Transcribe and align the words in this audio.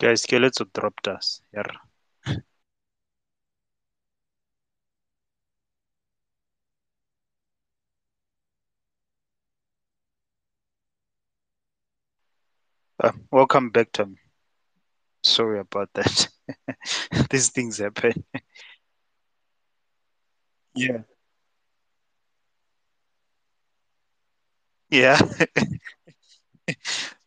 Guys, 0.00 0.22
skeleton 0.22 0.68
dropped 0.74 1.06
us. 1.06 1.42
Yeah. 1.54 1.62
Uh, 13.02 13.12
welcome 13.30 13.70
back, 13.70 13.92
Tom. 13.92 14.16
Sorry 15.22 15.58
about 15.60 15.90
that. 15.94 16.28
These 17.30 17.50
things 17.50 17.78
happen. 17.78 18.24
yeah. 20.74 21.02
Yeah. 24.90 25.18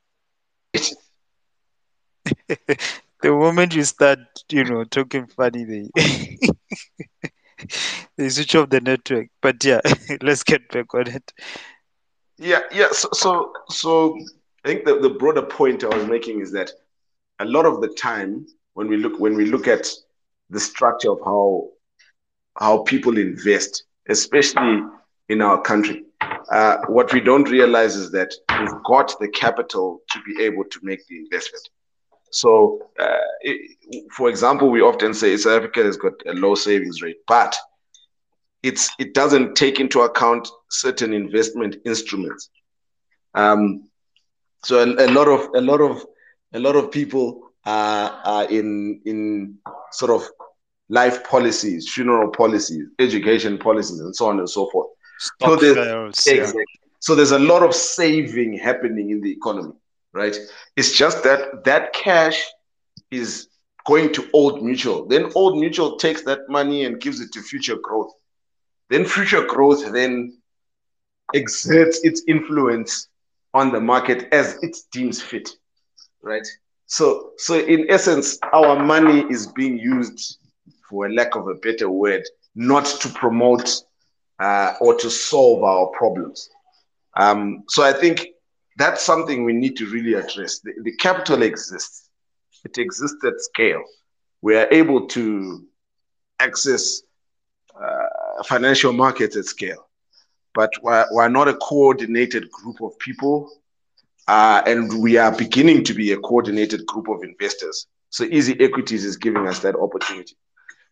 the 3.21 3.31
moment 3.31 3.75
you 3.75 3.83
start, 3.83 4.19
you 4.49 4.63
know, 4.63 4.83
talking 4.83 5.27
funny, 5.27 5.63
they 5.63 5.89
they 8.17 8.29
switch 8.29 8.55
off 8.55 8.69
the 8.69 8.81
network. 8.81 9.27
But 9.41 9.63
yeah, 9.63 9.81
let's 10.21 10.43
get 10.43 10.69
back 10.69 10.93
on 10.93 11.07
it. 11.07 11.31
Yeah, 12.37 12.59
yeah. 12.71 12.89
So, 12.91 13.09
so, 13.13 13.53
so 13.69 14.17
I 14.65 14.69
think 14.69 14.85
the, 14.85 14.99
the 14.99 15.09
broader 15.09 15.43
point 15.43 15.83
I 15.83 15.95
was 15.95 16.07
making 16.07 16.41
is 16.41 16.51
that 16.53 16.71
a 17.39 17.45
lot 17.45 17.65
of 17.65 17.81
the 17.81 17.89
time 17.89 18.45
when 18.73 18.87
we 18.87 18.97
look 18.97 19.19
when 19.19 19.35
we 19.35 19.45
look 19.45 19.67
at 19.67 19.89
the 20.49 20.59
structure 20.59 21.11
of 21.11 21.19
how 21.23 21.69
how 22.59 22.83
people 22.83 23.17
invest, 23.17 23.83
especially 24.09 24.81
in 25.29 25.41
our 25.41 25.61
country, 25.61 26.03
uh, 26.51 26.77
what 26.87 27.11
we 27.13 27.19
don't 27.19 27.49
realize 27.49 27.95
is 27.95 28.11
that 28.11 28.33
we've 28.59 28.83
got 28.85 29.13
the 29.19 29.27
capital 29.29 30.01
to 30.11 30.19
be 30.23 30.43
able 30.43 30.63
to 30.65 30.79
make 30.83 31.05
the 31.07 31.17
investment. 31.17 31.67
So, 32.33 32.89
uh, 32.99 33.17
it, 33.41 34.11
for 34.11 34.27
example, 34.27 34.69
we 34.69 34.81
often 34.81 35.13
say 35.13 35.37
South 35.37 35.57
Africa 35.57 35.83
has 35.83 35.97
got 35.97 36.13
a 36.25 36.33
low 36.33 36.55
savings 36.55 37.01
rate, 37.01 37.17
but 37.27 37.55
it's 38.63 38.89
it 38.97 39.13
doesn't 39.13 39.55
take 39.55 39.79
into 39.79 40.01
account 40.01 40.47
certain 40.69 41.13
investment 41.13 41.75
instruments. 41.85 42.49
Um, 43.35 43.89
so 44.63 44.79
a, 44.79 45.05
a, 45.05 45.09
lot 45.11 45.27
of 45.27 45.49
a 45.53 45.61
lot 45.61 45.81
of 45.81 46.03
a 46.53 46.59
lot 46.59 46.75
of 46.75 46.91
people 46.91 47.51
are, 47.65 48.09
are 48.23 48.45
in 48.49 49.01
in 49.05 49.57
sort 49.91 50.11
of 50.11 50.27
life 50.89 51.23
policies, 51.25 51.91
funeral 51.91 52.31
policies, 52.31 52.87
education 52.97 53.59
policies, 53.59 53.99
and 53.99 54.15
so 54.15 54.27
on 54.27 54.39
and 54.39 54.49
so 54.49 54.69
forth. 54.71 54.87
Stock 55.19 55.49
so, 55.49 55.55
there's, 55.55 56.27
exactly. 56.27 56.63
Yeah. 56.67 56.79
so 56.99 57.13
there's 57.13 57.31
a 57.31 57.39
lot 57.39 57.61
of 57.61 57.75
saving 57.75 58.57
happening 58.57 59.11
in 59.11 59.21
the 59.21 59.31
economy, 59.31 59.73
right? 60.13 60.37
It's 60.75 60.95
just 60.95 61.23
that 61.23 61.63
that 61.63 61.93
cash 61.93 62.43
is 63.11 63.47
going 63.85 64.13
to 64.13 64.29
Old 64.33 64.63
Mutual. 64.63 65.05
Then 65.07 65.31
Old 65.35 65.59
Mutual 65.59 65.97
takes 65.97 66.23
that 66.23 66.47
money 66.49 66.85
and 66.85 67.01
gives 67.01 67.19
it 67.19 67.31
to 67.33 67.41
future 67.41 67.75
growth. 67.75 68.11
Then 68.89 69.05
future 69.05 69.43
growth 69.45 69.91
then 69.91 70.37
exerts 71.33 71.99
its 72.03 72.23
influence 72.27 73.07
on 73.53 73.71
the 73.71 73.79
market 73.79 74.27
as 74.31 74.57
it 74.61 74.77
deems 74.91 75.21
fit, 75.21 75.49
right? 76.21 76.45
So, 76.85 77.31
so 77.37 77.59
in 77.59 77.87
essence, 77.89 78.37
our 78.53 78.83
money 78.83 79.25
is 79.29 79.47
being 79.47 79.77
used, 79.77 80.39
for 80.89 81.07
a 81.07 81.13
lack 81.13 81.35
of 81.35 81.47
a 81.47 81.55
better 81.55 81.89
word, 81.89 82.23
not 82.55 82.85
to 82.85 83.09
promote 83.09 83.81
uh, 84.39 84.73
or 84.79 84.95
to 84.95 85.09
solve 85.09 85.63
our 85.63 85.87
problems. 85.87 86.49
Um, 87.15 87.63
so 87.69 87.83
I 87.83 87.93
think 87.93 88.27
that's 88.77 89.03
something 89.03 89.43
we 89.43 89.53
need 89.53 89.75
to 89.77 89.85
really 89.87 90.13
address. 90.13 90.59
The, 90.59 90.73
the 90.83 90.95
capital 90.95 91.41
exists; 91.43 92.09
it 92.65 92.77
exists 92.77 93.23
at 93.25 93.39
scale. 93.39 93.83
We 94.41 94.55
are 94.57 94.67
able 94.71 95.07
to 95.07 95.65
access 96.39 97.01
uh, 97.79 98.43
financial 98.43 98.93
markets 98.93 99.35
at 99.37 99.45
scale 99.45 99.87
but 100.53 100.71
we're, 100.81 101.05
we're 101.11 101.29
not 101.29 101.47
a 101.47 101.55
coordinated 101.55 102.49
group 102.51 102.81
of 102.81 102.97
people. 102.99 103.49
Uh, 104.27 104.61
and 104.65 105.01
we 105.01 105.17
are 105.17 105.35
beginning 105.35 105.83
to 105.83 105.93
be 105.93 106.13
a 106.13 106.17
coordinated 106.17 106.85
group 106.85 107.09
of 107.09 107.23
investors. 107.23 107.87
So 108.09 108.23
Easy 108.23 108.57
Equities 108.59 109.03
is 109.03 109.17
giving 109.17 109.47
us 109.47 109.59
that 109.59 109.75
opportunity. 109.75 110.35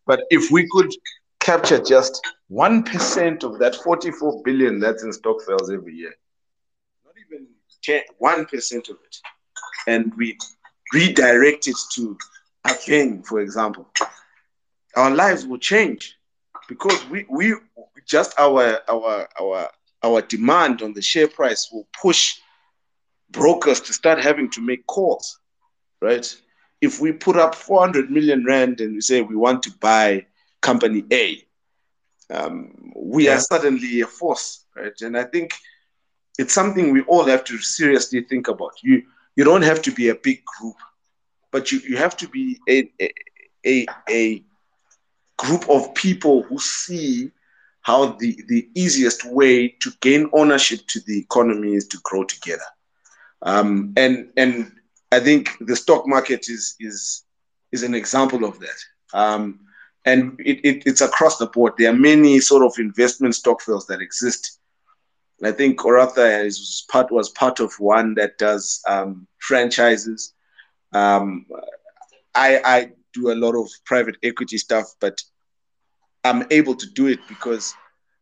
But 0.05 0.23
if 0.29 0.51
we 0.51 0.67
could 0.69 0.91
capture 1.39 1.79
just 1.81 2.25
1% 2.51 3.43
of 3.43 3.59
that 3.59 3.75
44 3.75 4.41
billion 4.43 4.79
that's 4.79 5.03
in 5.03 5.13
stokvels 5.13 5.71
every 5.71 5.93
year, 5.93 6.13
10, 7.83 8.01
1% 8.21 8.89
of 8.89 8.97
it, 9.05 9.17
and 9.87 10.13
we 10.15 10.37
redirect 10.93 11.67
it 11.67 11.77
to 11.93 12.17
a 12.65 12.73
thing, 12.73 13.23
for 13.23 13.39
example, 13.39 13.87
our 14.95 15.11
lives 15.11 15.45
will 15.45 15.57
change 15.57 16.17
because 16.67 17.05
we, 17.09 17.25
we 17.29 17.55
just 18.05 18.37
our 18.39 18.79
our 18.87 19.27
our 19.39 19.69
our 20.03 20.21
demand 20.21 20.81
on 20.81 20.93
the 20.93 21.01
share 21.01 21.27
price 21.27 21.69
will 21.71 21.87
push 22.01 22.39
brokers 23.29 23.79
to 23.81 23.93
start 23.93 24.19
having 24.19 24.49
to 24.51 24.61
make 24.61 24.85
calls, 24.87 25.39
right? 26.01 26.35
If 26.81 26.99
we 26.99 27.11
put 27.11 27.37
up 27.37 27.55
400 27.55 28.09
million 28.09 28.43
rand 28.45 28.81
and 28.81 28.95
we 28.95 29.01
say 29.01 29.21
we 29.21 29.35
want 29.35 29.63
to 29.63 29.71
buy 29.79 30.25
company 30.61 31.03
A, 31.11 31.43
um, 32.31 32.91
we 32.95 33.25
yeah. 33.25 33.35
are 33.35 33.39
suddenly 33.39 34.01
a 34.01 34.07
force, 34.07 34.65
right? 34.75 34.99
And 35.01 35.17
I 35.17 35.23
think 35.25 35.53
it's 36.37 36.53
something 36.53 36.91
we 36.91 37.01
all 37.03 37.25
have 37.25 37.43
to 37.45 37.57
seriously 37.57 38.21
think 38.21 38.47
about. 38.47 38.71
You 38.81 39.03
you 39.35 39.43
don't 39.43 39.61
have 39.61 39.81
to 39.83 39.91
be 39.91 40.09
a 40.09 40.15
big 40.15 40.43
group, 40.45 40.75
but 41.51 41.71
you, 41.71 41.79
you 41.79 41.97
have 41.97 42.17
to 42.17 42.27
be 42.27 42.59
a, 42.67 42.91
a, 43.65 43.85
a 44.09 44.43
group 45.37 45.69
of 45.69 45.93
people 45.95 46.43
who 46.43 46.59
see 46.59 47.31
how 47.81 48.13
the, 48.13 48.43
the 48.47 48.69
easiest 48.75 49.25
way 49.25 49.69
to 49.79 49.91
gain 50.01 50.29
ownership 50.33 50.81
to 50.87 50.99
the 51.07 51.17
economy 51.17 51.73
is 51.73 51.87
to 51.87 51.97
grow 52.03 52.23
together. 52.23 52.63
Um, 53.41 53.93
and 53.97 54.31
and 54.37 54.71
I 55.11 55.19
think 55.19 55.57
the 55.61 55.75
stock 55.75 56.07
market 56.07 56.47
is 56.49 56.75
is 56.79 57.23
is 57.71 57.83
an 57.83 57.95
example 57.95 58.45
of 58.45 58.59
that. 58.59 58.77
Um, 59.13 59.61
and 60.05 60.39
it, 60.39 60.59
it, 60.65 60.83
it's 60.85 61.01
across 61.01 61.37
the 61.37 61.47
board. 61.47 61.73
There 61.77 61.91
are 61.91 61.95
many 61.95 62.39
sort 62.39 62.63
of 62.63 62.73
investment 62.79 63.35
stokvels 63.35 63.87
that 63.87 64.01
exist. 64.01 64.59
I 65.43 65.51
think 65.51 65.83
Oratha 65.83 66.43
is 66.43 66.85
part 66.91 67.11
was 67.11 67.29
part 67.29 67.59
of 67.59 67.73
one 67.79 68.15
that 68.15 68.37
does 68.37 68.81
um, 68.87 69.27
franchises. 69.39 70.33
Um, 70.93 71.45
I, 72.35 72.61
I 72.63 72.91
do 73.13 73.31
a 73.31 73.35
lot 73.35 73.55
of 73.55 73.69
private 73.85 74.17
equity 74.23 74.57
stuff, 74.57 74.93
but 74.99 75.21
I'm 76.23 76.45
able 76.51 76.75
to 76.75 76.87
do 76.91 77.07
it 77.07 77.19
because 77.27 77.73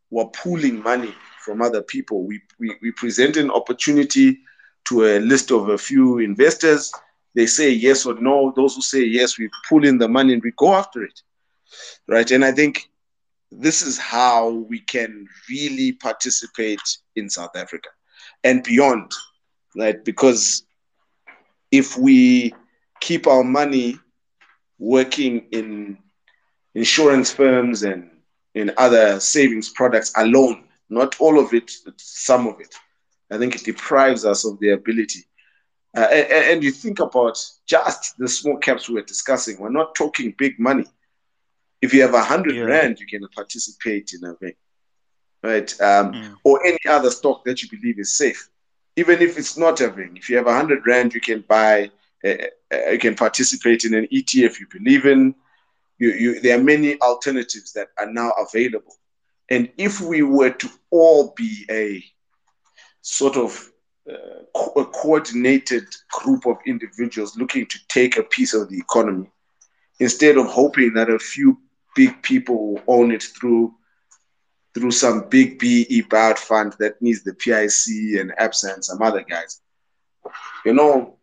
we're 0.10 0.26
pooling 0.28 0.82
money 0.82 1.14
from 1.44 1.62
other 1.62 1.82
people. 1.82 2.24
We, 2.24 2.42
we, 2.60 2.76
we 2.82 2.92
present 2.92 3.38
an 3.38 3.52
opportunity 3.52 4.40
to 4.86 5.06
a 5.06 5.20
list 5.20 5.52
of 5.52 5.70
a 5.70 5.78
few 5.78 6.20
investors. 6.20 6.92
They 7.36 7.46
say 7.46 7.70
yes 7.72 8.06
or 8.06 8.16
no. 8.20 8.54
Those 8.56 8.76
who 8.76 8.82
say 8.82 9.04
yes, 9.04 9.38
we 9.38 9.50
pull 9.68 9.86
in 9.86 9.98
the 9.98 10.08
money 10.08 10.34
and 10.34 10.44
we 10.44 10.52
go 10.58 10.74
after 10.74 11.04
it. 11.04 11.22
Right. 12.08 12.30
And 12.32 12.44
I 12.44 12.52
think 12.52 12.90
this 13.52 13.82
is 13.82 13.98
how 13.98 14.50
we 14.50 14.80
can 14.80 15.28
really 15.50 15.94
participate 15.94 16.82
in 17.16 17.30
South 17.30 17.56
Africa 17.56 17.90
and 18.44 18.64
beyond. 18.64 19.12
Right. 19.76 20.04
Because 20.04 20.64
if 21.72 21.98
we 21.98 22.54
keep 23.00 23.28
our 23.28 23.44
money 23.44 23.98
working 24.78 25.48
in 25.52 25.98
insurance 26.76 27.32
firms 27.32 27.84
and 27.84 28.10
in 28.56 28.72
other 28.78 29.20
savings 29.20 29.70
products 29.70 30.12
alone, 30.18 30.66
not 30.90 31.20
all 31.20 31.40
of 31.40 31.54
it, 31.54 31.72
some 31.98 32.48
of 32.48 32.60
it. 32.60 32.74
I 33.32 33.38
think 33.38 33.56
it 33.56 33.64
deprives 33.64 34.26
us 34.26 34.46
of 34.46 34.60
the 34.60 34.72
ability. 34.72 35.26
Uh, 35.96 36.08
and, 36.12 36.32
and, 36.32 36.64
you 36.64 36.72
think 36.72 37.00
about 37.00 37.44
just 37.66 38.18
the 38.20 38.28
small 38.28 38.58
caps 38.58 38.90
we 38.90 39.00
are 39.00 39.04
discussing, 39.04 39.60
we're 39.60 39.70
not 39.70 39.96
talking 39.96 40.36
big 40.38 40.60
money. 40.60 40.86
If 41.82 41.94
you 41.94 42.02
have 42.02 42.14
a 42.14 42.24
hundred 42.24 42.56
yeah. 42.56 42.64
rand, 42.64 43.00
you 43.00 43.08
can 43.08 43.28
participate 43.30 44.14
in 44.14 44.30
a 44.30 44.34
thing, 44.36 44.56
right? 45.44 45.72
Um, 45.82 46.14
mm. 46.14 46.36
Or 46.44 46.66
any 46.66 46.80
other 46.88 47.10
stock 47.10 47.44
that 47.46 47.62
you 47.62 47.70
believe 47.70 48.00
is 48.00 48.18
safe. 48.18 48.50
Even 48.96 49.22
if 49.22 49.38
it's 49.38 49.58
not 49.58 49.80
a 49.80 49.90
thing, 49.90 50.18
if 50.18 50.30
you 50.30 50.38
have 50.38 50.48
a 50.48 50.56
hundred 50.56 50.86
rand, 50.86 51.14
you 51.14 51.22
can 51.22 51.44
buy, 51.48 51.90
uh, 52.26 52.34
uh, 52.74 52.92
you 52.92 53.00
can 53.00 53.16
participate 53.16 53.86
in 53.86 53.94
an 53.94 54.08
ETF 54.12 54.60
you 54.60 54.68
believe 54.72 55.06
in 55.06 55.36
you, 56.00 56.12
you, 56.12 56.40
there 56.40 56.58
are 56.58 56.64
many 56.64 57.00
alternatives 57.02 57.74
that 57.74 57.90
are 57.98 58.12
now 58.12 58.32
available. 58.32 58.96
And 59.50 59.70
if 59.78 60.00
we 60.02 60.22
were 60.22 60.52
to 60.52 60.70
all 60.90 61.34
be 61.36 61.66
a 61.70 62.04
sort 63.02 63.36
of 63.36 63.70
uh, 64.10 64.44
co- 64.56 64.82
a 64.82 64.86
coordinated 64.86 65.84
group 66.12 66.46
of 66.46 66.58
individuals 66.66 67.38
looking 67.38 67.66
to 67.68 67.80
take 67.90 68.18
a 68.18 68.24
piece 68.24 68.54
of 68.54 68.70
the 68.70 68.78
economy, 68.78 69.30
instead 70.00 70.38
of 70.38 70.48
hoping 70.48 70.94
that 70.94 71.10
a 71.10 71.20
few 71.20 71.60
big 71.96 72.22
people 72.22 72.74
will 72.74 72.84
own 72.88 73.12
it 73.12 73.24
through 73.24 73.74
through 74.74 74.92
some 74.92 75.28
big 75.30 75.60
BEE 75.60 76.04
buyout 76.10 76.38
fund 76.38 76.76
that 76.80 77.02
needs 77.02 77.24
the 77.24 77.34
PIC 77.34 78.20
and 78.20 78.32
ABSA 78.40 78.76
and 78.76 78.86
some 78.86 79.02
other 79.02 79.24
guys. 79.24 79.62
You 80.66 80.74
know, 80.74 81.18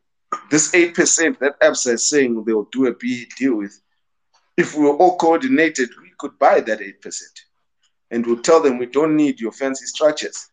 this 0.50 0.72
8% 0.72 1.38
that 1.38 1.58
ABSA 1.60 1.94
is 1.94 2.08
saying 2.08 2.44
they'll 2.44 2.68
do 2.72 2.86
a 2.86 2.94
BEE 2.94 3.28
deal 3.38 3.56
with, 3.56 3.80
if 4.56 4.74
we 4.74 4.84
were 4.84 4.96
all 4.96 5.16
coordinated, 5.16 5.90
we 6.02 6.10
could 6.18 6.38
buy 6.38 6.60
that 6.60 6.80
8%. 6.80 7.22
And 8.10 8.26
we'll 8.26 8.42
tell 8.42 8.62
them 8.62 8.78
we 8.78 8.86
don't 8.86 9.16
need 9.16 9.40
your 9.40 9.52
fancy 9.52 9.86
structures. 9.86 10.48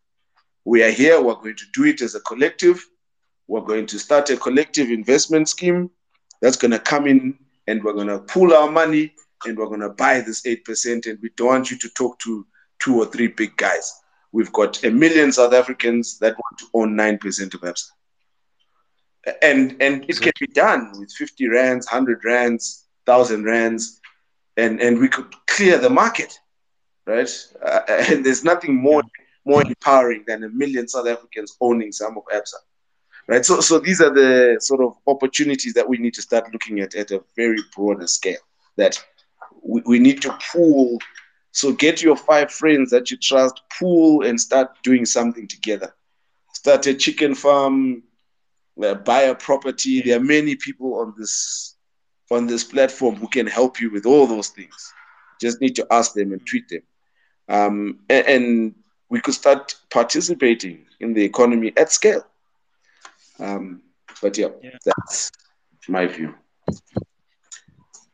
We 0.65 0.83
are 0.83 0.91
here, 0.91 1.21
we're 1.21 1.35
going 1.35 1.55
to 1.55 1.65
do 1.73 1.85
it 1.85 2.01
as 2.01 2.15
a 2.15 2.19
collective. 2.21 2.85
We're 3.47 3.61
going 3.61 3.85
to 3.87 3.99
start 3.99 4.29
a 4.29 4.37
collective 4.37 4.89
investment 4.89 5.49
scheme 5.49 5.89
that's 6.41 6.57
going 6.57 6.71
to 6.71 6.79
come 6.79 7.07
in 7.07 7.37
and 7.67 7.83
we're 7.83 7.93
going 7.93 8.07
to 8.07 8.19
pool 8.19 8.53
our 8.53 8.69
money 8.69 9.13
and 9.45 9.57
we're 9.57 9.67
going 9.67 9.79
to 9.81 9.89
buy 9.89 10.21
this 10.21 10.41
8%. 10.43 11.07
And 11.07 11.19
we 11.21 11.29
don't 11.35 11.47
want 11.47 11.71
you 11.71 11.77
to 11.79 11.89
talk 11.89 12.19
to 12.19 12.45
two 12.79 12.97
or 12.97 13.05
three 13.05 13.27
big 13.27 13.55
guys. 13.57 13.93
We've 14.31 14.51
got 14.51 14.83
a 14.83 14.91
million 14.91 15.31
South 15.31 15.53
Africans 15.53 16.17
that 16.19 16.35
want 16.35 16.57
to 16.59 16.65
own 16.73 16.95
9% 16.95 17.53
of 17.53 17.61
ABSA. 17.61 17.85
And, 19.41 19.77
and 19.81 20.05
it 20.09 20.19
can 20.19 20.33
be 20.39 20.47
done 20.47 20.91
with 20.99 21.11
50 21.13 21.47
rands, 21.47 21.85
100 21.85 22.25
rands, 22.25 22.85
1,000 23.05 23.45
rands, 23.45 24.01
and, 24.57 24.81
and 24.81 24.99
we 24.99 25.07
could 25.07 25.33
clear 25.47 25.77
the 25.77 25.89
market, 25.89 26.37
right? 27.05 27.29
Uh, 27.65 27.81
and 27.87 28.25
there's 28.25 28.43
nothing 28.43 28.75
more, 28.75 29.01
more 29.45 29.65
empowering 29.65 30.23
than 30.27 30.43
a 30.43 30.49
million 30.49 30.87
South 30.87 31.07
Africans 31.07 31.55
owning 31.61 31.91
some 31.91 32.17
of 32.17 32.23
ABSA 32.33 32.57
right? 33.27 33.45
So, 33.45 33.61
so 33.61 33.79
these 33.79 34.01
are 34.01 34.13
the 34.13 34.57
sort 34.59 34.81
of 34.81 34.95
opportunities 35.07 35.73
that 35.73 35.87
we 35.87 35.97
need 35.97 36.13
to 36.15 36.21
start 36.21 36.51
looking 36.51 36.79
at 36.79 36.95
at 36.95 37.11
a 37.11 37.23
very 37.35 37.59
broader 37.75 38.07
scale. 38.07 38.39
That 38.75 39.03
we, 39.63 39.81
we 39.85 39.99
need 39.99 40.21
to 40.21 40.37
pool. 40.51 40.99
So, 41.51 41.71
get 41.71 42.01
your 42.01 42.15
five 42.15 42.51
friends 42.51 42.89
that 42.91 43.11
you 43.11 43.17
trust, 43.17 43.61
pool, 43.79 44.25
and 44.25 44.39
start 44.39 44.71
doing 44.83 45.05
something 45.05 45.47
together. 45.47 45.93
Start 46.53 46.87
a 46.87 46.93
chicken 46.93 47.35
farm, 47.35 48.03
uh, 48.83 48.95
buy 48.95 49.21
a 49.23 49.35
property. 49.35 50.01
There 50.01 50.17
are 50.17 50.23
many 50.23 50.55
people 50.55 50.95
on 50.95 51.13
this 51.17 51.75
on 52.31 52.47
this 52.47 52.63
platform 52.63 53.15
who 53.15 53.27
can 53.27 53.45
help 53.45 53.79
you 53.79 53.91
with 53.91 54.05
all 54.05 54.25
those 54.25 54.49
things. 54.49 54.93
Just 55.39 55.61
need 55.61 55.75
to 55.75 55.85
ask 55.91 56.13
them 56.13 56.31
and 56.31 56.45
tweet 56.47 56.67
them, 56.69 56.81
um, 57.49 57.99
and, 58.09 58.27
and 58.27 58.75
we 59.09 59.19
could 59.21 59.33
start 59.35 59.75
participating 59.91 60.85
in 60.99 61.13
the 61.13 61.23
economy 61.23 61.71
at 61.77 61.91
scale. 61.91 62.25
Um, 63.39 63.83
but 64.21 64.37
yeah, 64.37 64.47
yeah, 64.61 64.77
that's 64.85 65.31
my 65.87 66.07
view. 66.07 66.33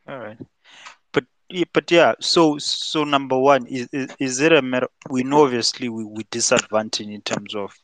All 0.08 0.18
right. 0.18 0.36
But 1.50 1.72
but 1.72 1.90
yeah, 1.90 2.14
so 2.20 2.58
so 2.58 3.04
number 3.04 3.38
one 3.38 3.66
is 3.66 3.88
is, 3.92 4.14
is 4.18 4.40
it 4.40 4.52
a 4.52 4.62
matter? 4.62 4.88
We 5.08 5.22
know 5.22 5.44
obviously 5.44 5.88
we 5.88 6.04
we 6.04 6.24
disadvantage 6.30 7.08
in 7.08 7.22
terms 7.22 7.54
of 7.54 7.76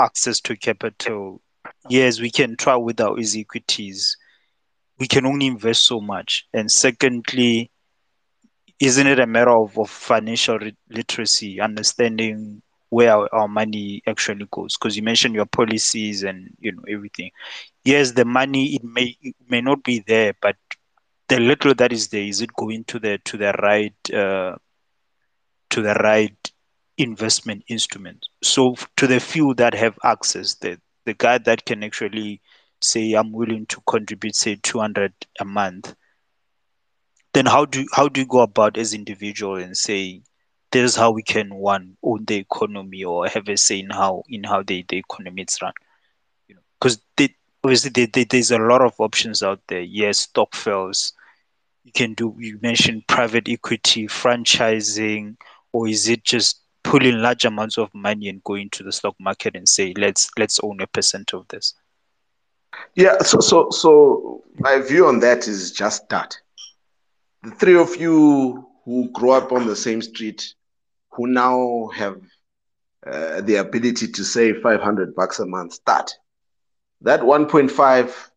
access 0.00 0.40
to 0.42 0.56
capital. 0.56 1.40
Yes, 1.88 2.20
we 2.20 2.30
can 2.30 2.56
try 2.56 2.76
with 2.76 3.00
our 3.00 3.16
equities. 3.18 4.16
We 4.98 5.06
can 5.08 5.26
only 5.26 5.46
invest 5.46 5.86
so 5.86 6.00
much. 6.00 6.46
And 6.52 6.70
secondly, 6.70 7.70
isn't 8.80 9.06
it 9.06 9.18
a 9.18 9.26
matter 9.26 9.50
of, 9.50 9.78
of 9.78 9.90
financial 9.90 10.58
literacy, 10.90 11.60
understanding 11.60 12.62
where 12.90 13.12
our, 13.12 13.28
our 13.32 13.48
money 13.48 14.02
actually 14.06 14.46
goes 14.50 14.76
because 14.76 14.96
you 14.96 15.02
mentioned 15.02 15.34
your 15.34 15.46
policies 15.46 16.22
and 16.24 16.50
you 16.58 16.72
know 16.72 16.82
everything 16.88 17.30
yes 17.84 18.12
the 18.12 18.24
money 18.24 18.74
it 18.74 18.84
may 18.84 19.16
it 19.22 19.34
may 19.48 19.60
not 19.60 19.82
be 19.84 20.02
there 20.06 20.34
but 20.42 20.56
the 21.30 21.38
little 21.38 21.74
that 21.74 21.92
is 21.92 22.08
there 22.08 22.22
is 22.22 22.42
it 22.42 22.52
going 22.54 22.84
to 22.84 22.98
the 22.98 23.18
to 23.24 23.38
the 23.38 23.52
right 23.62 23.94
uh, 24.12 24.56
to 25.70 25.80
the 25.80 25.94
right 25.94 26.50
investment 26.98 27.62
instrument 27.68 28.26
so 28.42 28.74
to 28.96 29.06
the 29.06 29.20
few 29.20 29.54
that 29.54 29.74
have 29.74 29.98
access 30.04 30.56
the 30.56 30.78
the 31.06 31.14
guy 31.14 31.38
that 31.38 31.64
can 31.64 31.82
actually 31.84 32.40
say 32.82 33.14
i'm 33.14 33.32
willing 33.32 33.64
to 33.66 33.80
contribute 33.86 34.34
say 34.34 34.56
200 34.62 35.12
a 35.40 35.44
month 35.44 35.94
then 37.32 37.46
how 37.46 37.64
do 37.64 37.86
how 37.92 38.08
do 38.08 38.20
you 38.20 38.26
go 38.26 38.40
about 38.40 38.76
as 38.76 38.92
individual 38.92 39.56
and 39.56 39.76
say 39.76 40.20
this 40.72 40.92
is 40.92 40.96
how 40.96 41.12
we 41.12 41.22
can 41.22 41.54
one 41.54 41.96
own 42.02 42.24
the 42.26 42.36
economy 42.36 43.04
or 43.04 43.26
have 43.28 43.48
a 43.48 43.56
say 43.56 43.80
in 43.80 43.90
how 43.90 44.22
in 44.28 44.44
how 44.44 44.62
the, 44.62 44.84
the 44.88 44.98
economy 44.98 45.42
is 45.42 45.58
run? 45.62 45.72
You 46.48 46.56
know 46.56 46.60
because 46.80 47.00
obviously 47.64 47.90
they, 47.90 48.06
they, 48.06 48.24
there's 48.24 48.50
a 48.50 48.58
lot 48.58 48.82
of 48.82 48.94
options 48.98 49.42
out 49.42 49.60
there. 49.68 49.80
Yes 49.80 50.18
stokvels 50.18 51.12
you 51.84 51.92
can 51.92 52.14
do 52.14 52.34
you 52.38 52.58
mentioned 52.62 53.06
private 53.06 53.48
equity 53.48 54.06
franchising 54.06 55.36
or 55.72 55.88
is 55.88 56.08
it 56.08 56.24
just 56.24 56.62
pulling 56.82 57.18
large 57.18 57.44
amounts 57.44 57.78
of 57.78 57.92
money 57.94 58.28
and 58.28 58.42
going 58.44 58.68
to 58.70 58.82
the 58.82 58.92
stock 58.92 59.14
market 59.20 59.54
and 59.54 59.68
say 59.68 59.92
let's 59.96 60.30
let's 60.38 60.60
own 60.62 60.80
a 60.80 60.86
percent 60.86 61.32
of 61.34 61.46
this 61.48 61.74
yeah 62.94 63.18
so 63.18 63.40
so 63.40 63.70
so 63.70 64.42
my 64.58 64.78
view 64.78 65.06
on 65.06 65.20
that 65.20 65.48
is 65.48 65.72
just 65.72 66.08
that. 66.10 66.36
The 67.42 67.50
three 67.52 67.76
of 67.76 67.96
you 67.96 68.66
who 68.84 69.10
grew 69.12 69.30
up 69.30 69.52
on 69.52 69.66
the 69.66 69.76
same 69.76 70.02
street 70.02 70.54
who 71.12 71.26
now 71.26 71.88
have 71.94 72.20
uh, 73.06 73.40
the 73.40 73.56
ability 73.56 74.08
to 74.08 74.24
save 74.24 74.60
500 74.60 75.14
bucks 75.14 75.38
a 75.38 75.46
month 75.46 75.72
start 75.72 76.12
that 77.00 77.20
1.5 77.20 78.30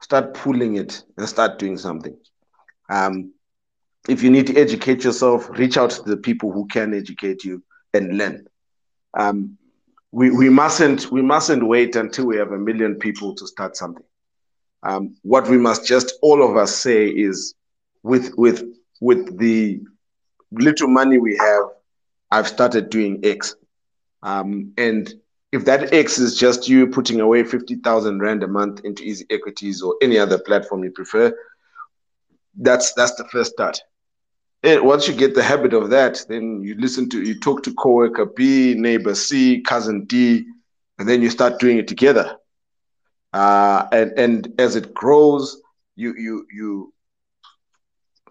start 0.00 0.34
pulling 0.34 0.76
it 0.76 1.02
and 1.16 1.28
start 1.28 1.58
doing 1.58 1.76
something 1.76 2.16
um, 2.90 3.32
if 4.08 4.22
you 4.22 4.30
need 4.30 4.46
to 4.46 4.56
educate 4.56 5.04
yourself 5.04 5.48
reach 5.58 5.76
out 5.76 5.90
to 5.90 6.02
the 6.02 6.16
people 6.16 6.52
who 6.52 6.66
can 6.66 6.94
educate 6.94 7.44
you 7.44 7.62
and 7.94 8.18
learn 8.18 8.46
um, 9.14 9.56
we, 10.12 10.30
we 10.30 10.48
mustn't 10.48 11.10
we 11.10 11.22
mustn't 11.22 11.66
wait 11.66 11.96
until 11.96 12.26
we 12.26 12.36
have 12.36 12.52
a 12.52 12.58
million 12.58 12.96
people 12.96 13.34
to 13.34 13.46
start 13.46 13.76
something 13.76 14.04
um, 14.82 15.16
what 15.22 15.48
we 15.48 15.56
must 15.56 15.86
just 15.86 16.14
all 16.22 16.42
of 16.42 16.56
us 16.56 16.74
say 16.76 17.08
is 17.08 17.54
with 18.02 18.32
with 18.36 18.64
with 19.00 19.38
the 19.38 19.80
little 20.52 20.88
money 20.88 21.18
we 21.18 21.36
have 21.36 21.64
I've 22.30 22.48
started 22.48 22.90
doing 22.90 23.20
X. 23.24 23.56
Um, 24.22 24.72
and 24.78 25.12
if 25.52 25.64
that 25.64 25.92
X 25.92 26.18
is 26.18 26.38
just 26.38 26.68
you 26.68 26.86
putting 26.86 27.20
away 27.20 27.42
50,000 27.42 28.20
Rand 28.20 28.42
a 28.42 28.48
month 28.48 28.84
into 28.84 29.02
easy 29.02 29.26
equities 29.30 29.82
or 29.82 29.96
any 30.00 30.18
other 30.18 30.38
platform 30.38 30.84
you 30.84 30.92
prefer, 30.92 31.34
that's 32.54 32.92
that's 32.94 33.14
the 33.14 33.24
first 33.28 33.52
start. 33.52 33.80
And 34.62 34.84
once 34.84 35.08
you 35.08 35.14
get 35.14 35.34
the 35.34 35.42
habit 35.42 35.72
of 35.72 35.90
that, 35.90 36.22
then 36.28 36.62
you 36.62 36.74
listen 36.78 37.08
to, 37.10 37.22
you 37.22 37.40
talk 37.40 37.62
to 37.62 37.74
coworker 37.74 38.26
B, 38.26 38.74
neighbor 38.76 39.14
C, 39.14 39.62
cousin 39.62 40.04
D, 40.04 40.44
and 40.98 41.08
then 41.08 41.22
you 41.22 41.30
start 41.30 41.58
doing 41.58 41.78
it 41.78 41.88
together. 41.88 42.36
Uh, 43.32 43.86
and 43.92 44.12
and 44.18 44.60
as 44.60 44.76
it 44.76 44.92
grows, 44.92 45.62
you 45.96 46.14
you 46.16 46.46
you 46.52 46.92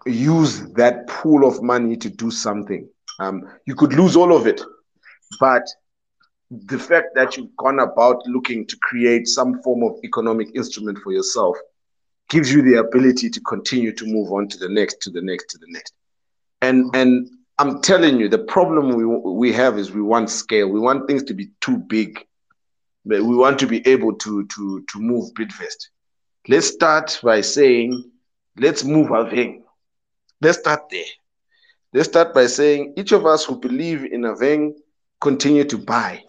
use 0.06 0.62
that 0.74 1.08
pool 1.08 1.48
of 1.48 1.64
money 1.64 1.96
to 1.98 2.10
do 2.10 2.30
something. 2.30 2.88
Um, 3.20 3.44
you 3.66 3.76
could 3.76 3.94
lose 3.94 4.16
all 4.16 4.36
of 4.36 4.46
it, 4.46 4.62
but 5.40 5.64
the 6.52 6.80
fact 6.80 7.10
that 7.16 7.38
you've 7.38 7.56
gone 7.58 7.80
about 7.80 8.26
looking 8.28 8.66
to 8.68 8.78
create 8.82 9.28
some 9.28 9.62
form 9.62 9.84
of 9.84 9.98
economic 10.04 10.50
instrument 10.56 10.98
for 11.04 11.12
yourself 11.12 11.58
gives 12.30 12.54
you 12.54 12.62
the 12.62 12.76
ability 12.76 13.30
to 13.30 13.42
continue 13.42 13.92
to 13.94 14.06
move 14.06 14.32
on 14.32 14.48
to 14.50 14.58
the 14.58 14.70
next, 14.70 15.02
to 15.02 15.10
the 15.10 15.22
next, 15.22 15.50
to 15.52 15.58
the 15.58 15.68
next. 15.70 15.94
And 16.62 16.90
and 16.94 17.30
I'm 17.58 17.82
telling 17.82 18.20
you, 18.20 18.30
the 18.30 18.40
problem 18.40 18.96
we 18.96 19.06
we 19.06 19.54
have 19.54 19.78
is 19.78 19.92
we 19.92 20.02
want 20.02 20.30
scale. 20.30 20.70
We 20.70 20.80
want 20.80 21.08
things 21.08 21.24
to 21.24 21.34
be 21.34 21.50
too 21.62 21.78
big. 21.78 22.20
But 23.06 23.22
We 23.24 23.36
want 23.36 23.60
to 23.60 23.68
be 23.68 23.86
able 23.88 24.14
to 24.16 24.46
to 24.46 24.84
to 24.92 25.00
move 25.00 25.34
Bidvest. 25.34 25.90
Let's 26.48 26.68
start 26.68 27.20
by 27.24 27.42
saying, 27.42 28.12
let's 28.58 28.84
move 28.84 29.08
Aveng. 29.10 29.62
Let's 30.42 30.60
start 30.60 30.90
there. 30.90 31.12
Let's 31.94 32.10
start 32.10 32.34
by 32.34 32.46
saying 32.48 32.94
each 32.98 33.12
of 33.12 33.26
us 33.26 33.46
who 33.46 33.60
believe 33.60 34.06
in 34.06 34.22
Aveng 34.22 34.74
continue 35.22 35.64
to 35.66 35.78
buy 35.78 36.24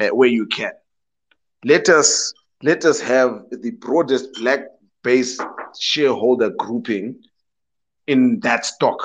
uh, 0.00 0.08
where 0.08 0.28
you 0.28 0.46
can. 0.46 0.72
Let 1.64 1.88
us 1.88 2.32
let 2.62 2.84
us 2.84 3.00
have 3.00 3.44
the 3.50 3.72
broadest 3.72 4.34
black 4.34 4.60
base 5.06 5.38
shareholder 5.78 6.50
grouping 6.50 7.06
in 8.06 8.40
that 8.40 8.66
stock, 8.66 8.98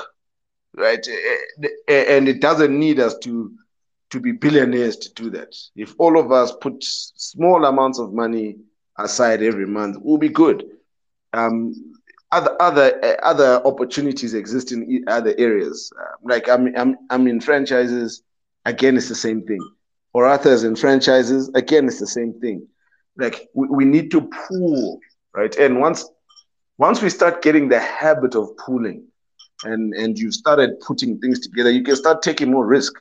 right? 0.76 1.06
And 1.88 2.28
it 2.28 2.40
doesn't 2.40 2.76
need 2.78 2.98
us 2.98 3.14
to 3.18 3.52
to 4.10 4.20
be 4.20 4.32
billionaires 4.32 4.96
to 4.98 5.08
do 5.14 5.30
that. 5.30 5.56
If 5.74 5.94
all 5.98 6.18
of 6.18 6.30
us 6.32 6.52
put 6.60 6.74
small 6.84 7.64
amounts 7.64 7.98
of 7.98 8.12
money 8.12 8.56
aside 8.98 9.42
every 9.42 9.66
month, 9.66 9.96
we'll 10.02 10.18
be 10.18 10.28
good. 10.28 10.64
Um, 11.32 11.74
other 12.30 12.54
other 12.60 12.88
uh, 13.04 13.16
other 13.22 13.62
opportunities 13.64 14.34
exist 14.34 14.72
in 14.72 15.04
other 15.06 15.34
areas. 15.38 15.92
Uh, 15.98 16.16
like 16.32 16.48
I'm, 16.48 16.64
I'm 16.76 16.96
I'm 17.10 17.26
in 17.26 17.40
franchises. 17.40 18.22
Again, 18.64 18.96
it's 18.96 19.08
the 19.08 19.14
same 19.14 19.42
thing. 19.42 19.62
Or 20.14 20.26
others 20.26 20.64
in 20.64 20.76
franchises. 20.76 21.50
Again, 21.54 21.86
it's 21.86 22.00
the 22.00 22.06
same 22.06 22.32
thing. 22.40 22.66
Like 23.16 23.48
we, 23.54 23.66
we 23.68 23.84
need 23.84 24.10
to 24.10 24.20
pool, 24.20 25.00
right? 25.34 25.54
And 25.56 25.80
once 25.80 26.04
once 26.78 27.02
we 27.02 27.10
start 27.10 27.42
getting 27.42 27.68
the 27.68 27.78
habit 27.78 28.34
of 28.34 28.56
pooling, 28.56 29.06
and 29.64 29.94
and 29.94 30.18
you 30.18 30.32
started 30.32 30.80
putting 30.80 31.18
things 31.20 31.40
together, 31.40 31.70
you 31.70 31.82
can 31.82 31.96
start 31.96 32.22
taking 32.22 32.50
more 32.50 32.66
risk. 32.66 32.94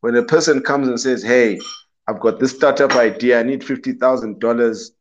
When 0.00 0.14
a 0.16 0.22
person 0.22 0.62
comes 0.62 0.88
and 0.88 1.00
says, 1.00 1.22
"Hey, 1.22 1.58
I've 2.06 2.20
got 2.20 2.38
this 2.38 2.54
startup 2.54 2.92
idea. 2.92 3.40
I 3.40 3.42
need 3.42 3.64
fifty 3.64 3.92
thousand 3.92 4.40
dollars 4.40 4.92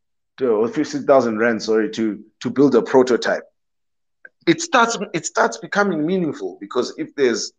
or 0.41 0.67
50,000 0.67 1.37
rand, 1.37 1.63
sorry, 1.63 1.89
to, 1.91 2.21
to 2.41 2.49
build 2.49 2.75
a 2.75 2.81
prototype. 2.81 3.43
It 4.47 4.61
starts, 4.61 4.97
it 5.13 5.25
starts 5.25 5.57
becoming 5.57 6.05
meaningful 6.05 6.57
because 6.59 6.93
if 6.97 7.15
there's 7.15 7.53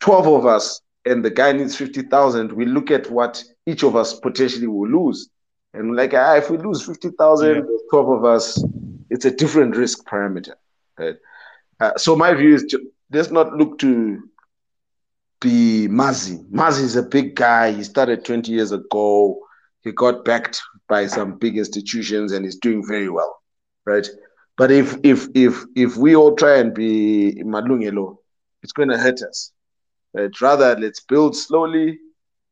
12 0.00 0.26
of 0.28 0.46
us 0.46 0.80
and 1.04 1.24
the 1.24 1.30
guy 1.30 1.52
needs 1.52 1.76
50,000, 1.76 2.52
we 2.52 2.64
look 2.64 2.90
at 2.90 3.10
what 3.10 3.42
each 3.66 3.82
of 3.82 3.96
us 3.96 4.18
potentially 4.20 4.66
will 4.66 4.88
lose. 4.88 5.28
And 5.72 5.96
like, 5.96 6.14
ah, 6.14 6.36
if 6.36 6.50
we 6.50 6.58
lose 6.58 6.84
50,000, 6.84 7.54
yeah. 7.54 7.62
12 7.90 8.08
of 8.08 8.24
us, 8.24 8.62
it's 9.08 9.24
a 9.24 9.30
different 9.30 9.76
risk 9.76 10.04
parameter. 10.06 10.54
Right? 10.98 11.16
Uh, 11.78 11.96
so 11.96 12.16
my 12.16 12.34
view 12.34 12.54
is 12.54 12.64
to, 12.64 12.80
let's 13.12 13.30
not 13.30 13.52
look 13.54 13.78
to 13.78 14.22
be 15.40 15.88
Mazi. 15.88 16.44
Mazi 16.50 16.82
is 16.82 16.96
a 16.96 17.02
big 17.02 17.34
guy. 17.34 17.72
He 17.72 17.82
started 17.82 18.24
20 18.24 18.52
years 18.52 18.72
ago. 18.72 19.40
He 19.82 19.92
got 19.92 20.24
backed 20.24 20.60
by 20.88 21.06
some 21.06 21.38
big 21.38 21.56
institutions 21.56 22.32
and 22.32 22.44
is 22.44 22.56
doing 22.56 22.86
very 22.86 23.08
well, 23.08 23.40
right? 23.86 24.06
But 24.58 24.70
if 24.70 24.98
if 25.02 25.28
if 25.34 25.64
if 25.74 25.96
we 25.96 26.14
all 26.14 26.34
try 26.34 26.58
and 26.58 26.74
be 26.74 27.40
Malungelo, 27.42 28.18
it's 28.62 28.72
going 28.72 28.90
to 28.90 28.98
hurt 28.98 29.22
us. 29.22 29.52
Right? 30.12 30.38
Rather, 30.38 30.76
let's 30.78 31.00
build 31.00 31.34
slowly. 31.34 31.98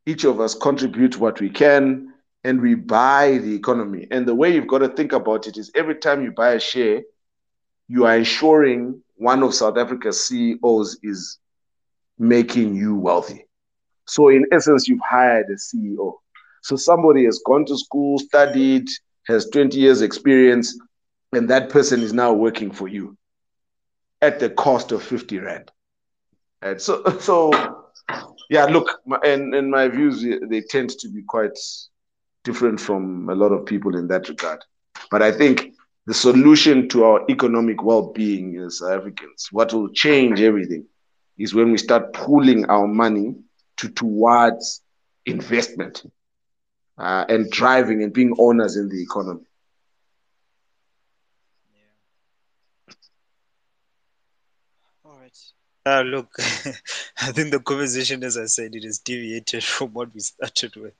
Each 0.06 0.25
of 0.25 0.40
us 0.40 0.54
contribute 0.54 1.18
what 1.18 1.38
we 1.38 1.50
can, 1.50 2.14
and 2.49 2.62
we 2.62 2.75
buy 2.75 3.37
the 3.37 3.55
economy. 3.55 4.07
And 4.11 4.26
the 4.26 4.35
way 4.35 4.55
you've 4.55 4.67
got 4.67 4.78
to 4.78 4.88
think 4.88 5.12
about 5.12 5.47
it 5.47 5.59
is 5.59 5.71
every 5.75 5.97
time 5.97 6.25
you 6.25 6.33
buy 6.33 6.52
a 6.52 6.61
share, 6.61 7.02
you 7.88 8.07
are 8.07 8.17
ensuring 8.17 9.02
one 9.17 9.43
of 9.43 9.55
South 9.55 9.76
Africa's 9.76 10.26
CEOs 10.26 10.99
is 11.02 11.38
making 12.19 12.75
you 12.75 12.97
wealthy. 12.97 13.47
So, 14.07 14.31
in 14.31 14.47
essence, 14.50 14.88
you've 14.88 15.07
hired 15.07 15.49
a 15.50 15.57
CEO. 15.57 16.14
So, 16.62 16.76
somebody 16.76 17.26
has 17.26 17.38
gone 17.45 17.67
to 17.67 17.76
school, 17.76 18.19
studied, 18.19 18.88
has 19.26 19.50
20 19.50 19.76
years' 19.78 20.00
experience, 20.00 20.75
and 21.35 21.50
that 21.50 21.69
person 21.69 22.00
is 22.00 22.14
now 22.14 22.33
working 22.33 22.71
for 22.71 22.88
you 22.88 23.19
at 24.23 24.40
the 24.40 24.49
cost 24.49 24.90
of 24.90 25.02
50 25.02 25.38
Rand. 25.40 25.71
And 26.62 26.81
so, 26.81 27.05
so 27.21 27.85
yeah, 28.49 28.64
look, 28.64 29.02
my, 29.05 29.19
and, 29.23 29.55
and 29.55 29.71
my 29.71 29.88
views, 29.88 30.25
they 30.49 30.62
tend 30.62 30.88
to 30.88 31.11
be 31.11 31.23
quite 31.23 31.59
different 32.45 32.80
from 32.80 33.28
a 33.28 33.35
lot 33.35 33.52
of 33.52 33.66
people 33.66 33.97
in 33.97 34.09
that 34.09 34.28
regard. 34.28 34.64
But 35.11 35.23
I 35.23 35.33
think 35.33 35.75
the 36.07 36.14
solution 36.14 36.88
to 36.88 37.04
our 37.04 37.25
economic 37.28 37.83
well-being 37.83 38.57
as 38.59 38.83
Africans, 38.83 39.49
what 39.52 39.73
will 39.73 39.88
change 39.90 40.40
everything, 40.40 40.87
is 41.38 41.54
when 41.54 41.71
we 41.71 41.78
start 41.78 42.12
pooling 42.12 42.64
our 42.66 42.87
money 42.87 43.35
to 43.76 43.88
towards 43.90 44.83
investment 45.26 46.02
uh, 46.99 47.25
and 47.28 47.50
driving 47.50 48.02
and 48.02 48.12
being 48.12 48.35
owners 48.38 48.76
in 48.76 48.88
the 48.88 49.00
economy. 49.02 49.45
All 55.77 55.77
Uh, 55.88 56.02
look, 56.02 56.28
I 56.38 57.33
think 57.33 57.50
the 57.50 57.61
conversation, 57.61 58.23
as 58.23 58.37
I 58.37 58.45
said, 58.45 58.75
it 58.75 58.85
is 58.85 58.99
deviated 58.99 59.64
from 59.75 59.95
what 59.95 60.12
we 60.12 60.21
started 60.21 60.76
with. 60.76 60.92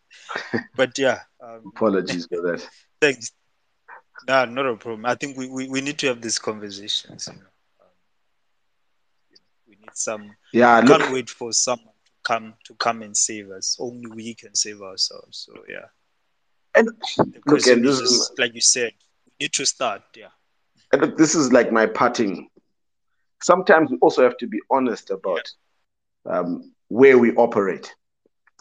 But 0.77 0.99
yeah. 0.99 1.21
Um, 1.43 1.73
Apologies 1.77 2.27
for 2.27 2.41
that. 2.41 2.67
Thanks. 3.01 3.33
No, 4.27 4.47
not 4.47 4.67
a 4.67 4.77
problem. 4.77 5.05
I 5.05 5.15
think 5.15 5.37
we, 5.37 5.49
we, 5.49 5.69
we 5.69 5.81
need 5.83 5.99
to 5.99 6.07
have 6.09 6.23
these 6.23 6.39
conversations. 6.39 7.29
You 7.31 7.35
know. 7.35 7.47
Um, 7.81 7.87
we 9.69 9.77
need 9.77 9.91
some. 9.93 10.35
Yeah, 10.55 10.81
look, 10.81 11.01
can't 11.01 11.13
wait 11.13 11.29
for 11.29 11.53
someone 11.53 11.87
to 12.07 12.13
come 12.25 12.55
to 12.65 12.75
come 12.75 13.03
and 13.03 13.15
save 13.15 13.51
us. 13.51 13.77
Only 13.79 14.07
we 14.11 14.35
can 14.35 14.55
save 14.55 14.81
ourselves. 14.81 15.47
So 15.47 15.53
yeah. 15.69 15.87
And 16.75 16.89
look, 17.47 17.67
and 17.67 17.85
this 17.85 18.01
is 18.01 18.33
like 18.39 18.55
you 18.55 18.61
said, 18.63 18.93
we 19.27 19.45
need 19.45 19.53
to 19.53 19.67
start. 19.67 20.03
Yeah. 20.17 20.29
And 20.93 21.03
look, 21.03 21.19
this 21.19 21.35
is 21.35 21.53
like 21.53 21.71
my 21.71 21.87
parting. 21.87 22.49
Sometimes 23.41 23.91
we 23.91 23.99
also 24.01 24.23
have 24.23 24.37
to 24.39 24.47
be 24.47 24.61
honest 24.71 25.11
about 25.11 25.49
um, 26.27 26.73
where 26.89 27.19
we 27.19 27.35
operate. 27.35 27.95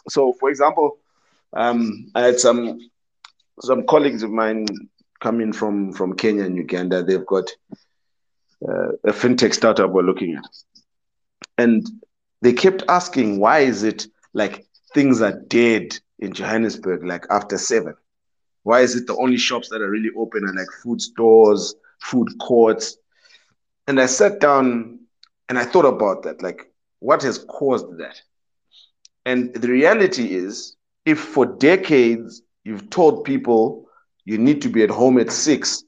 So, 0.08 0.32
for 0.40 0.48
example, 0.50 0.98
um, 1.54 2.10
I 2.14 2.22
had 2.22 2.38
some 2.40 2.78
some 3.60 3.86
colleagues 3.86 4.22
of 4.22 4.30
mine 4.30 4.66
coming 5.20 5.52
from 5.52 5.92
from 5.92 6.14
Kenya 6.14 6.44
and 6.44 6.56
Uganda. 6.56 7.02
They've 7.02 7.26
got 7.26 7.50
uh, 8.68 8.92
a 9.04 9.12
fintech 9.12 9.54
startup 9.54 9.90
we're 9.90 10.02
looking 10.02 10.34
at, 10.36 10.44
and 11.58 11.86
they 12.42 12.52
kept 12.52 12.82
asking, 12.88 13.38
"Why 13.40 13.60
is 13.60 13.82
it 13.82 14.06
like 14.32 14.66
things 14.94 15.20
are 15.22 15.40
dead 15.48 15.98
in 16.18 16.32
Johannesburg 16.32 17.04
like 17.04 17.26
after 17.30 17.58
seven? 17.58 17.94
Why 18.62 18.80
is 18.80 18.94
it 18.96 19.06
the 19.06 19.16
only 19.16 19.36
shops 19.38 19.68
that 19.70 19.80
are 19.82 19.90
really 19.90 20.10
open 20.16 20.44
are 20.44 20.54
like 20.54 20.68
food 20.82 21.00
stores, 21.00 21.74
food 22.00 22.28
courts?" 22.40 22.96
And 23.88 23.98
I 23.98 24.06
sat 24.06 24.38
down 24.38 25.00
and 25.48 25.58
I 25.58 25.64
thought 25.64 25.86
about 25.86 26.22
that, 26.24 26.42
like 26.42 26.70
what 27.00 27.22
has 27.22 27.38
caused 27.38 27.98
that. 27.98 28.20
And 29.24 29.52
the 29.54 29.68
reality 29.68 30.34
is, 30.34 30.76
if 31.06 31.18
for 31.18 31.46
decades 31.46 32.42
you've 32.64 32.90
told 32.90 33.24
people 33.24 33.88
you 34.26 34.36
need 34.36 34.60
to 34.60 34.68
be 34.68 34.82
at 34.82 34.90
home 34.90 35.18
at 35.18 35.32
six 35.32 35.84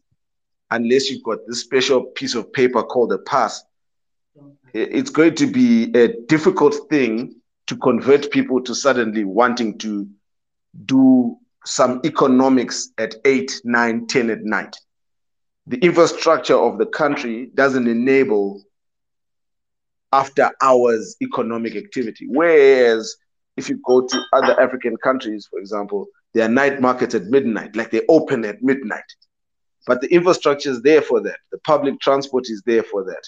unless 0.70 1.10
you've 1.10 1.22
got 1.22 1.40
this 1.46 1.60
special 1.60 2.04
piece 2.04 2.34
of 2.34 2.50
paper 2.54 2.82
called 2.82 3.12
a 3.12 3.18
pass. 3.18 3.62
It's 4.72 5.10
going 5.10 5.34
to 5.34 5.46
be 5.46 5.90
a 5.94 6.08
difficult 6.26 6.88
thing 6.88 7.34
to 7.66 7.76
convert 7.76 8.30
people 8.30 8.62
to 8.62 8.74
suddenly 8.74 9.24
wanting 9.24 9.76
to 9.78 10.08
do 10.86 11.36
some 11.66 12.00
economics 12.04 12.92
at 12.96 13.16
eight, 13.26 13.60
nine, 13.64 14.06
ten 14.06 14.30
at 14.30 14.42
night. 14.42 14.74
The 15.66 15.78
infrastructure 15.78 16.56
of 16.56 16.78
the 16.78 16.86
country 16.86 17.50
doesn't 17.54 17.86
enable 17.86 18.62
after 20.12 20.50
hours 20.62 21.16
economic 21.22 21.76
activity. 21.76 22.26
Whereas 22.28 23.16
if 23.56 23.68
you 23.68 23.80
go 23.84 24.06
to 24.06 24.22
other 24.32 24.60
African 24.60 24.96
countries, 24.96 25.46
for 25.50 25.58
example, 25.58 26.06
there 26.34 26.46
are 26.46 26.48
night 26.50 26.80
markets 26.80 27.14
at 27.14 27.24
midnight, 27.24 27.76
like 27.76 27.90
they 27.90 28.02
open 28.08 28.44
at 28.44 28.62
midnight. 28.62 29.04
But 29.86 30.00
the 30.00 30.12
infrastructure 30.12 30.70
is 30.70 30.82
there 30.82 31.02
for 31.02 31.20
that. 31.22 31.38
The 31.52 31.58
public 31.58 32.00
transport 32.00 32.48
is 32.48 32.62
there 32.64 32.82
for 32.82 33.04
that. 33.04 33.22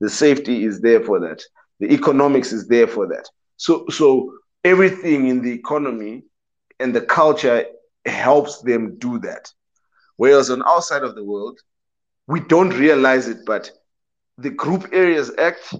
The 0.00 0.10
safety 0.10 0.64
is 0.64 0.80
there 0.80 1.02
for 1.02 1.20
that. 1.20 1.42
The 1.80 1.92
economics 1.92 2.52
is 2.52 2.66
there 2.66 2.86
for 2.86 3.06
that. 3.08 3.28
So, 3.56 3.86
so 3.88 4.32
everything 4.64 5.28
in 5.28 5.42
the 5.42 5.52
economy 5.52 6.24
and 6.80 6.94
the 6.94 7.00
culture 7.00 7.64
helps 8.04 8.62
them 8.62 8.98
do 8.98 9.18
that. 9.20 9.52
Whereas 10.16 10.50
on 10.50 10.62
our 10.62 10.82
side 10.82 11.02
of 11.02 11.14
the 11.14 11.24
world, 11.24 11.60
we 12.28 12.40
don't 12.40 12.70
realize 12.70 13.26
it, 13.26 13.38
but 13.44 13.70
the 14.36 14.50
Group 14.50 14.90
Areas 14.92 15.32
Act 15.38 15.74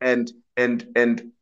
and 0.00 0.30
and 0.56 0.86
and 0.94 1.32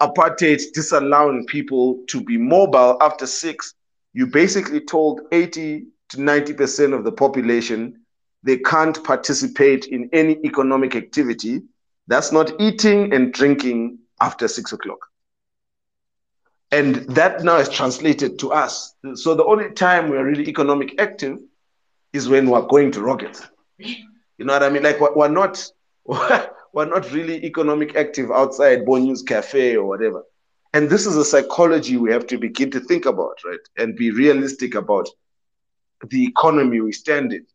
apartheid 0.00 0.60
disallowing 0.72 1.44
people 1.46 2.02
to 2.08 2.22
be 2.22 2.38
mobile 2.38 2.96
after 3.00 3.26
six 3.26 3.74
you 4.14 4.26
basically 4.26 4.80
told 4.80 5.20
80 5.32 5.86
to 6.10 6.16
90% 6.16 6.94
of 6.94 7.04
the 7.04 7.12
population 7.12 8.00
they 8.42 8.58
can't 8.58 9.02
participate 9.04 9.86
in 9.86 10.08
any 10.12 10.38
economic 10.44 10.94
activity 10.96 11.62
that's 12.06 12.32
not 12.32 12.60
eating 12.60 13.12
and 13.12 13.32
drinking 13.32 13.98
after 14.20 14.46
six 14.46 14.72
o'clock. 14.72 14.98
And 16.70 16.96
that 17.10 17.44
now 17.44 17.56
is 17.56 17.68
translated 17.68 18.38
to 18.40 18.52
us. 18.52 18.94
So 19.14 19.34
the 19.34 19.44
only 19.44 19.70
time 19.70 20.10
we're 20.10 20.24
really 20.24 20.48
economic 20.48 21.00
active 21.00 21.38
is 22.12 22.28
when 22.28 22.50
we're 22.50 22.66
going 22.66 22.90
to 22.92 23.00
rockets. 23.00 23.46
You 23.78 24.44
know 24.44 24.52
what 24.52 24.62
I 24.62 24.70
mean? 24.70 24.82
Like 24.82 25.00
we're 25.00 25.28
not 25.28 25.70
we're 26.06 26.86
not 26.86 27.10
really 27.12 27.44
economic 27.44 27.96
active 27.96 28.30
outside 28.30 28.86
News 28.86 29.22
Cafe 29.22 29.76
or 29.76 29.86
whatever. 29.86 30.22
And 30.72 30.90
this 30.90 31.06
is 31.06 31.16
a 31.16 31.24
psychology 31.24 31.96
we 31.96 32.10
have 32.10 32.26
to 32.26 32.36
begin 32.36 32.70
to 32.72 32.80
think 32.80 33.06
about, 33.06 33.38
right? 33.44 33.60
And 33.76 33.94
be 33.94 34.10
realistic 34.10 34.74
about 34.74 35.08
the 36.10 36.24
economy 36.24 36.80
we 36.80 36.92
stand 36.92 37.32
in, 37.32 37.46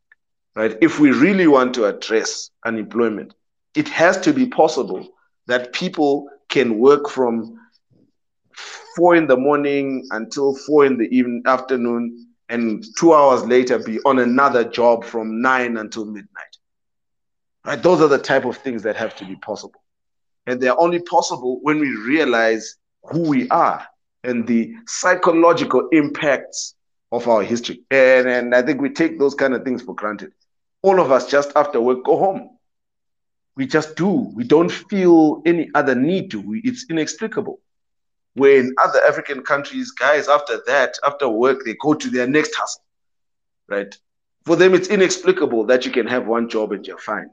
right? 0.56 0.78
If 0.82 1.00
we 1.00 1.12
really 1.12 1.48
want 1.48 1.74
to 1.76 1.86
address 1.86 2.50
unemployment, 2.66 3.34
it 3.76 3.90
has 3.90 4.18
to 4.22 4.34
be 4.34 4.48
possible 4.48 5.06
that 5.48 5.74
people 5.74 6.30
can 6.48 6.80
work 6.80 7.10
from 7.10 7.58
four 8.96 9.16
in 9.16 9.28
the 9.28 9.38
morning 9.38 10.08
until 10.12 10.56
four 10.56 10.86
in 10.86 10.98
the 10.98 11.08
evening 11.16 11.44
afternoon 11.46 12.29
and 12.50 12.84
two 12.98 13.14
hours 13.14 13.46
later 13.46 13.80
be 13.80 14.00
on 14.06 14.20
another 14.20 14.64
job 14.64 15.06
from 15.06 15.42
nine 15.42 15.78
until 15.78 16.06
midnight 16.06 16.58
right 17.66 17.82
those 17.84 18.02
are 18.02 18.08
the 18.08 18.18
type 18.18 18.46
of 18.46 18.58
things 18.58 18.84
that 18.84 18.96
have 18.96 19.16
to 19.16 19.26
be 19.26 19.36
possible 19.38 19.82
and 20.48 20.60
they're 20.60 20.80
only 20.80 21.00
possible 21.00 21.60
when 21.62 21.80
we 21.80 21.90
realize 21.96 22.76
who 23.04 23.22
we 23.22 23.48
are 23.50 23.86
and 24.24 24.48
the 24.48 24.74
psychological 24.88 25.88
impacts 25.92 26.76
of 27.12 27.28
our 27.28 27.42
history. 27.44 27.82
And, 27.92 28.28
and 28.28 28.56
I 28.56 28.62
think 28.62 28.82
we 28.82 28.90
take 28.90 29.20
those 29.20 29.36
kind 29.36 29.54
of 29.54 29.64
things 29.64 29.82
for 29.82 29.96
granted. 29.96 30.32
All 30.82 31.00
of 31.00 31.12
us 31.12 31.30
just 31.30 31.52
after 31.56 31.82
work 31.82 32.04
go 32.04 32.18
home. 32.18 32.58
We 33.56 33.68
just 33.68 33.96
do. 33.96 34.10
We 34.10 34.44
don't 34.44 34.72
feel 34.72 35.42
any 35.46 35.70
other 35.76 35.96
need 35.96 36.32
to. 36.32 36.42
We, 36.42 36.62
it's 36.64 36.86
inexplicable. 36.90 37.60
Where 38.40 38.60
in 38.60 38.76
other 38.82 39.02
African 39.08 39.44
countries, 39.44 39.92
guys, 39.92 40.30
after 40.30 40.62
that, 40.68 40.96
after 41.06 41.30
work, 41.30 41.66
they 41.66 41.76
go 41.82 41.94
to 41.96 42.10
their 42.10 42.28
next 42.28 42.56
hustle. 42.56 42.84
right? 43.70 43.96
For 44.46 44.56
them, 44.56 44.74
it's 44.74 44.90
inexplicable 44.90 45.66
that 45.68 45.86
you 45.86 45.92
can 45.92 46.08
have 46.08 46.28
one 46.28 46.50
job 46.50 46.74
and 46.74 46.86
you're 46.88 46.98
fine. 46.98 47.30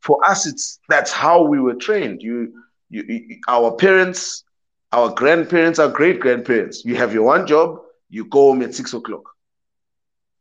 For 0.00 0.24
us, 0.24 0.46
it's 0.46 0.80
that's 0.88 1.12
how 1.12 1.44
we 1.44 1.60
were 1.60 1.74
trained. 1.74 2.22
You, 2.22 2.52
you, 2.90 3.04
you 3.08 3.36
our 3.48 3.72
parents, 3.76 4.44
our 4.92 5.10
grandparents, 5.10 5.78
our 5.78 5.88
great 5.88 6.20
grandparents. 6.20 6.84
You 6.84 6.96
have 6.96 7.14
your 7.14 7.24
one 7.24 7.46
job, 7.46 7.80
you 8.10 8.24
go 8.26 8.48
home 8.52 8.62
at 8.62 8.74
six 8.74 8.94
o'clock. 8.94 9.24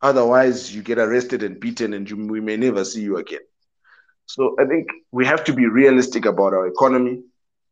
Otherwise, 0.02 0.74
you 0.76 0.84
get 0.84 1.00
arrested 1.00 1.44
and 1.44 1.60
beaten, 1.60 1.94
and 1.94 2.10
you, 2.10 2.18
we 2.28 2.42
may 2.42 2.58
never 2.58 2.84
see 2.86 3.02
you 3.02 3.18
again. 3.18 3.42
So 4.28 4.56
I 4.60 4.66
think 4.66 4.88
we 5.12 5.26
have 5.26 5.44
to 5.46 5.54
be 5.54 5.68
realistic 5.68 6.26
about 6.26 6.54
our 6.54 6.68
economy 6.68 7.24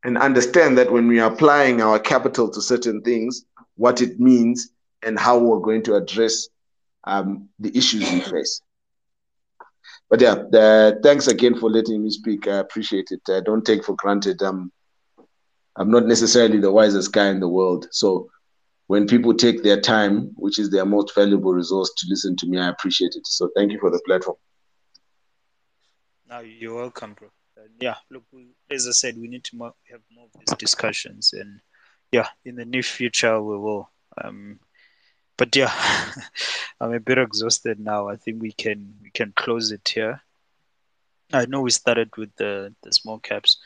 and 0.04 0.18
understand 0.18 0.78
that 0.78 0.92
when 0.92 1.08
we 1.08 1.20
are 1.20 1.32
applying 1.32 1.82
our 1.82 2.00
capital 2.00 2.50
to 2.50 2.62
certain 2.62 3.02
things, 3.02 3.46
what 3.76 4.02
it 4.02 4.20
means 4.20 4.72
and 5.04 5.20
how 5.20 5.38
we're 5.38 5.60
going 5.60 5.84
to 5.84 5.96
address 5.96 6.48
um, 7.06 7.50
the 7.60 7.76
issues 7.78 8.10
we 8.12 8.20
face. 8.32 8.62
But 10.10 10.22
yeah, 10.22 10.36
the, 10.36 11.00
thanks 11.04 11.28
again 11.28 11.58
for 11.60 11.70
letting 11.70 12.04
me 12.04 12.10
speak. 12.10 12.48
I 12.48 12.58
appreciate 12.58 13.10
it. 13.12 13.22
I 13.30 13.42
don't 13.42 13.66
take 13.66 13.84
for 13.84 13.96
granted. 13.96 14.42
Um, 14.42 14.72
I'm 15.76 15.92
not 15.92 16.06
necessarily 16.06 16.60
the 16.60 16.72
wisest 16.72 17.14
guy 17.14 17.28
in 17.28 17.40
the 17.40 17.48
world. 17.48 17.88
So 17.92 18.30
when 18.88 19.06
people 19.06 19.34
take 19.34 19.62
their 19.62 19.80
time, 19.80 20.32
which 20.36 20.58
is 20.58 20.72
their 20.72 20.86
most 20.86 21.14
valuable 21.14 21.54
resource, 21.54 21.94
to 21.98 22.08
listen 22.10 22.36
to 22.38 22.48
me, 22.48 22.58
I 22.58 22.70
appreciate 22.70 23.16
it. 23.16 23.28
So 23.28 23.50
thank 23.56 23.72
you 23.72 23.80
for 23.80 23.92
the 23.92 24.02
platform. 24.06 24.38
Now 26.28 26.40
you're 26.40 26.76
welcome, 26.76 27.14
bro. 27.14 27.30
And 27.60 27.72
yeah, 27.80 27.96
look, 28.10 28.24
we, 28.32 28.48
as 28.72 28.88
I 28.88 28.92
said, 28.92 29.18
we 29.18 29.28
need 29.28 29.44
to 29.46 29.58
more, 29.58 29.74
have 29.92 30.02
more 30.14 30.26
of 30.26 30.40
these 30.40 30.58
discussions, 30.58 31.34
and 31.34 31.60
yeah, 32.12 32.28
in 32.46 32.56
the 32.56 32.66
near 32.66 32.84
future 32.84 33.42
we 33.42 33.58
will. 33.58 33.90
Um, 34.22 34.60
but 35.38 35.56
yeah, 35.56 35.74
I'm 36.82 36.94
a 36.94 37.00
bit 37.00 37.18
exhausted 37.18 37.80
now. 37.80 38.08
I 38.08 38.16
think 38.16 38.42
we 38.42 38.52
can 38.52 38.96
we 39.02 39.10
can 39.12 39.34
close 39.36 39.72
it 39.72 39.88
here. 39.88 40.22
I 41.34 41.46
know 41.46 41.62
we 41.62 41.72
started 41.72 42.16
with 42.18 42.36
the 42.36 42.74
the 42.82 42.92
small 42.94 43.20
caps, 43.20 43.58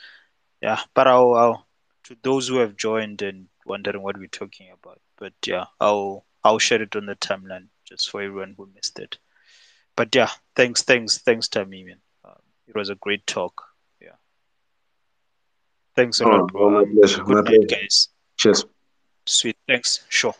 yeah, 0.61 0.79
but 0.93 1.07
I'll, 1.07 1.33
I'll 1.33 1.67
to 2.05 2.17
those 2.23 2.47
who 2.47 2.57
have 2.57 2.75
joined 2.75 3.21
and 3.21 3.47
wondering 3.65 4.01
what 4.01 4.17
we're 4.17 4.27
talking 4.27 4.69
about. 4.71 4.99
But 5.17 5.33
yeah, 5.45 5.65
I'll 5.79 6.25
I'll 6.43 6.59
share 6.59 6.81
it 6.81 6.95
on 6.95 7.05
the 7.05 7.15
timeline 7.15 7.67
just 7.85 8.09
for 8.09 8.21
everyone 8.21 8.55
who 8.57 8.69
missed 8.75 8.99
it. 8.99 9.17
But 9.95 10.15
yeah, 10.15 10.29
thanks, 10.55 10.81
thanks, 10.81 11.19
thanks, 11.19 11.47
Tamimian. 11.47 11.99
It 12.67 12.75
was 12.75 12.89
a 12.89 12.95
great 12.95 13.27
talk. 13.27 13.72
Thanks 15.95 16.21
a 16.21 16.25
oh, 16.25 16.29
lot, 16.29 16.51
bro. 16.51 16.69
my 16.69 16.85
pleasure. 16.91 17.23
Good 17.23 17.27
my 17.27 17.41
night, 17.41 17.67
pleasure. 17.67 17.81
guys. 17.81 18.09
Cheers. 18.37 18.65
Sweet. 19.25 19.57
Thanks. 19.67 20.05
Sure. 20.09 20.33